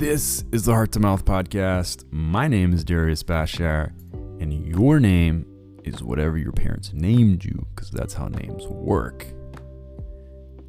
[0.00, 2.10] This is the Heart to Mouth podcast.
[2.10, 3.92] My name is Darius Bashar,
[4.40, 5.44] and your name
[5.84, 9.26] is whatever your parents named you, because that's how names work.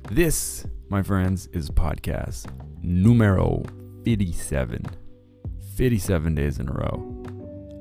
[0.10, 2.52] This, my friends, is podcast
[2.84, 3.64] numero
[4.04, 4.86] 57.
[5.78, 7.24] 57 days in a row.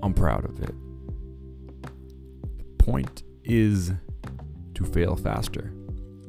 [0.05, 0.75] I'm proud of it.
[2.59, 3.91] The point is
[4.75, 5.73] to fail faster.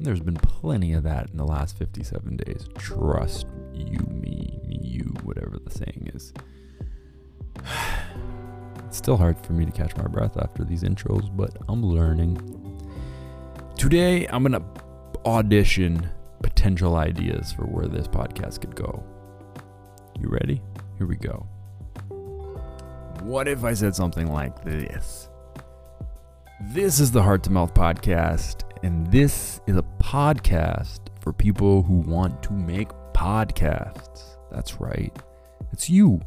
[0.00, 2.66] There's been plenty of that in the last 57 days.
[2.76, 4.51] Trust you, me,
[4.92, 6.32] you, whatever the saying is.
[8.86, 12.36] It's still hard for me to catch my breath after these intros, but I'm learning.
[13.74, 14.62] Today, I'm going to
[15.24, 16.10] audition
[16.42, 19.02] potential ideas for where this podcast could go.
[20.20, 20.60] You ready?
[20.98, 21.46] Here we go.
[23.22, 25.30] What if I said something like this?
[26.60, 31.94] This is the Heart to Mouth podcast, and this is a podcast for people who
[32.00, 34.36] want to make podcasts.
[34.52, 35.12] That's right.
[35.72, 36.20] It's you.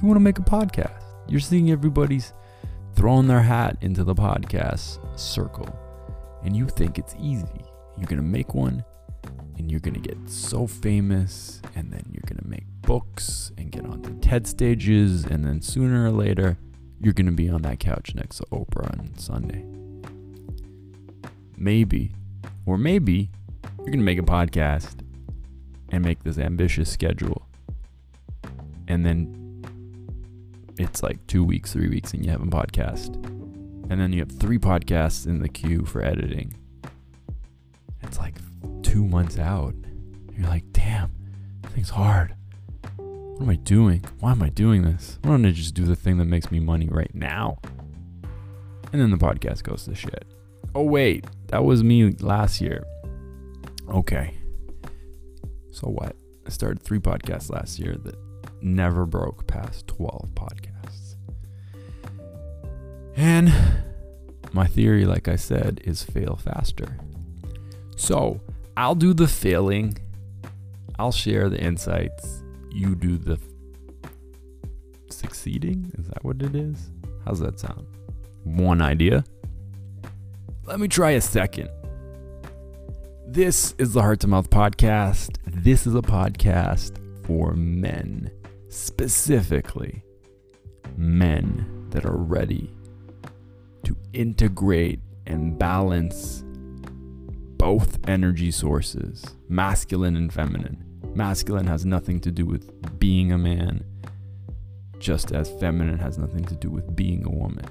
[0.00, 1.02] You want to make a podcast.
[1.28, 2.34] You're seeing everybody's
[2.94, 5.68] throwing their hat into the podcast circle,
[6.44, 7.46] and you think it's easy.
[7.96, 8.84] You're going to make one,
[9.56, 13.70] and you're going to get so famous, and then you're going to make books and
[13.70, 16.58] get onto TED stages, and then sooner or later,
[17.00, 19.64] you're going to be on that couch next to Oprah on Sunday.
[21.56, 22.12] Maybe,
[22.66, 23.30] or maybe,
[23.78, 25.00] you're going to make a podcast
[25.90, 27.46] and make this ambitious schedule.
[28.90, 29.64] And then
[30.76, 33.14] it's like two weeks, three weeks, and you have a podcast.
[33.88, 36.56] And then you have three podcasts in the queue for editing.
[38.02, 38.34] It's like
[38.82, 39.76] two months out.
[40.36, 41.12] You're like, damn,
[41.62, 42.34] this thing's hard.
[42.96, 44.04] What am I doing?
[44.18, 45.20] Why am I doing this?
[45.22, 47.60] Why don't I just do the thing that makes me money right now?
[48.92, 50.24] And then the podcast goes to shit.
[50.74, 52.82] Oh, wait, that was me last year.
[53.88, 54.34] Okay.
[55.70, 56.16] So what?
[56.44, 58.16] I started three podcasts last year that
[58.62, 61.16] never broke past 12 podcasts.
[63.16, 63.52] And
[64.52, 66.98] my theory, like I said, is fail faster.
[67.96, 68.40] So
[68.76, 69.98] I'll do the failing,
[70.98, 73.38] I'll share the insights, you do the
[75.08, 75.92] succeeding.
[75.98, 76.90] Is that what it is?
[77.24, 77.86] How's that sound?
[78.44, 79.24] One idea.
[80.64, 81.68] Let me try a second.
[83.26, 85.36] This is the Heart to Mouth podcast.
[85.46, 88.30] This is a podcast for men,
[88.70, 90.04] specifically
[90.96, 92.72] men that are ready
[93.84, 96.44] to integrate and balance
[97.56, 100.84] both energy sources, masculine and feminine.
[101.14, 103.84] Masculine has nothing to do with being a man,
[104.98, 107.66] just as feminine has nothing to do with being a woman.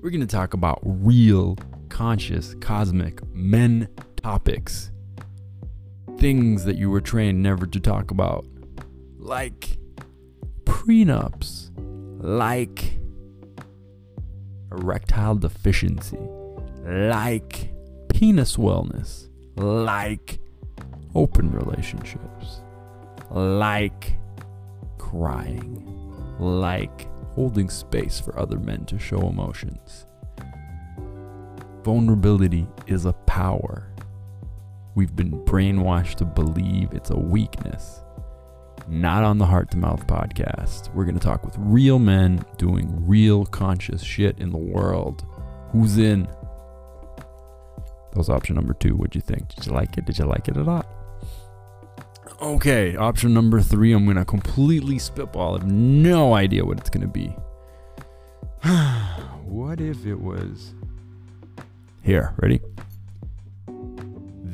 [0.00, 1.56] We're going to talk about real,
[1.90, 4.90] conscious, cosmic men topics.
[6.18, 8.46] Things that you were trained never to talk about.
[9.18, 9.78] Like
[10.84, 11.70] prenups.
[12.22, 12.98] Like
[14.72, 16.18] erectile deficiency.
[16.84, 17.72] Like
[18.08, 19.28] penis wellness.
[19.56, 20.38] Like
[21.14, 22.60] open relationships.
[23.30, 24.18] Like
[24.98, 25.82] crying.
[26.38, 30.06] Like holding space for other men to show emotions.
[31.82, 33.90] Vulnerability is a power.
[34.94, 38.03] We've been brainwashed to believe it's a weakness.
[38.88, 40.94] Not on the Heart to Mouth podcast.
[40.94, 45.24] We're going to talk with real men doing real conscious shit in the world.
[45.70, 46.24] Who's in?
[46.24, 48.94] That was option number two.
[48.94, 49.48] What'd you think?
[49.54, 50.04] Did you like it?
[50.04, 50.86] Did you like it a lot?
[52.42, 53.92] Okay, option number three.
[53.92, 55.56] I'm going to completely spitball.
[55.56, 57.28] I have no idea what it's going to be.
[59.44, 60.74] what if it was.
[62.02, 62.60] Here, ready?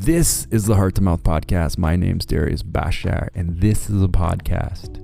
[0.01, 1.77] This is the Heart to Mouth podcast.
[1.77, 4.97] My name's Darius Bashar, and this is a podcast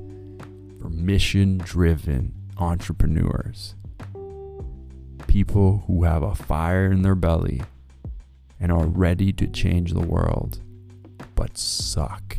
[0.81, 3.75] for mission driven entrepreneurs.
[5.27, 7.61] People who have a fire in their belly
[8.59, 10.61] and are ready to change the world,
[11.35, 12.39] but suck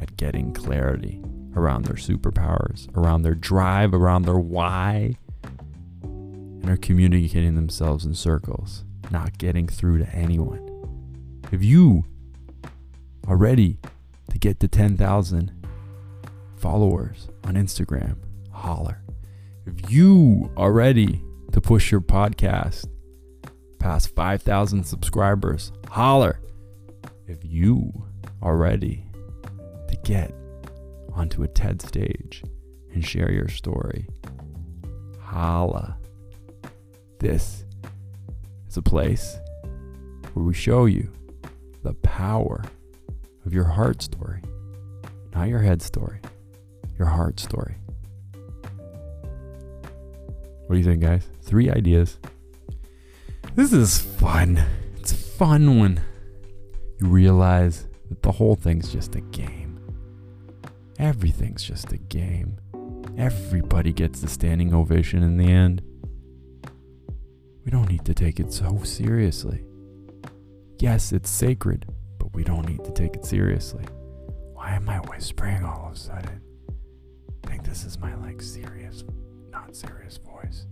[0.00, 1.20] at getting clarity
[1.54, 5.16] around their superpowers, around their drive, around their why,
[6.02, 10.69] and are communicating themselves in circles, not getting through to anyone.
[11.52, 12.04] If you
[13.26, 13.80] are ready
[14.30, 15.50] to get to 10,000
[16.54, 18.18] followers on Instagram,
[18.52, 19.02] holler.
[19.66, 22.86] If you are ready to push your podcast
[23.80, 26.38] past 5,000 subscribers, holler.
[27.26, 27.92] If you
[28.42, 29.04] are ready
[29.88, 30.32] to get
[31.12, 32.44] onto a TED stage
[32.94, 34.06] and share your story,
[35.18, 35.96] holla.
[37.18, 37.64] This
[38.68, 39.36] is a place
[40.32, 41.12] where we show you
[41.82, 42.62] the power
[43.46, 44.42] of your heart story,
[45.34, 46.20] not your head story,
[46.98, 47.76] your heart story.
[50.66, 51.28] What do you think, guys?
[51.42, 52.18] Three ideas.
[53.54, 54.64] This is fun.
[54.96, 56.00] It's fun when
[57.00, 59.80] you realize that the whole thing's just a game.
[60.98, 62.60] Everything's just a game.
[63.16, 65.82] Everybody gets the standing ovation in the end.
[67.64, 69.64] We don't need to take it so seriously.
[70.80, 71.84] Yes, it's sacred,
[72.18, 73.84] but we don't need to take it seriously.
[74.54, 76.40] Why am I whispering all of a sudden?
[77.44, 79.04] I think this is my like serious,
[79.50, 80.64] not serious voice.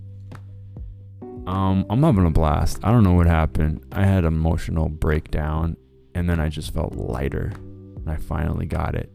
[1.46, 2.78] Um, I'm having a blast.
[2.82, 3.84] I don't know what happened.
[3.93, 5.76] I had an emotional breakdown
[6.14, 7.52] and then I just felt lighter
[7.96, 9.12] and I finally got it.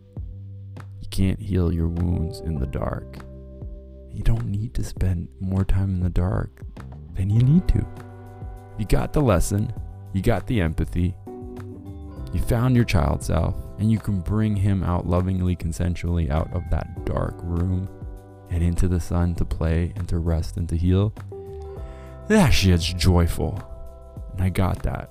[1.01, 3.18] You can't heal your wounds in the dark.
[4.12, 6.62] You don't need to spend more time in the dark
[7.16, 7.84] than you need to.
[8.78, 9.74] You got the lesson,
[10.13, 11.15] you got the empathy,
[12.33, 16.63] you found your child self, and you can bring him out lovingly, consensually out of
[16.69, 17.89] that dark room
[18.50, 21.13] and into the sun to play and to rest and to heal.
[22.27, 23.62] That shit's joyful.
[24.33, 25.10] And I got that.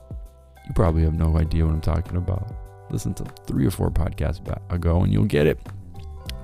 [0.67, 2.55] You probably have no idea what I'm talking about.
[2.91, 4.41] Listen to three or four podcasts
[4.73, 5.59] ago and you'll get it.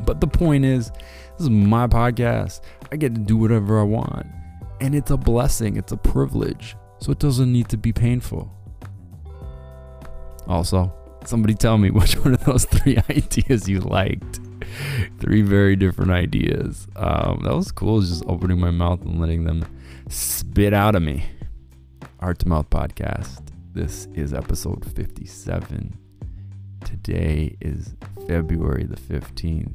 [0.05, 2.60] But the point is, this is my podcast.
[2.93, 4.26] I get to do whatever I want.
[4.81, 6.76] And it's a blessing, it's a privilege.
[7.00, 8.52] So it doesn't need to be painful.
[10.46, 10.92] Also,
[11.24, 14.40] somebody tell me which one of those three ideas you liked.
[15.20, 16.88] three very different ideas.
[16.96, 19.64] Um, that was cool, just opening my mouth and letting them
[20.08, 21.24] spit out of me.
[22.20, 23.42] Heart to Mouth Podcast.
[23.72, 25.96] This is episode 57.
[26.84, 27.94] Today is
[28.26, 29.74] February the 15th.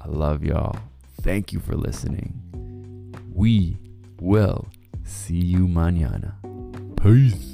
[0.00, 0.76] I love y'all.
[1.22, 3.14] Thank you for listening.
[3.32, 3.76] We
[4.18, 4.68] will
[5.10, 6.36] see you mañana.
[6.96, 7.49] Peace.